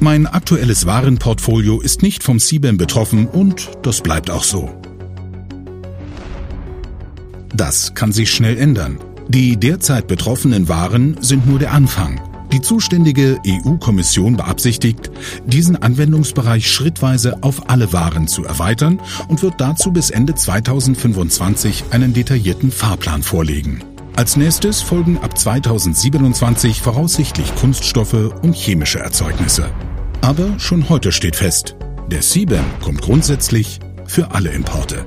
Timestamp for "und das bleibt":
3.26-4.30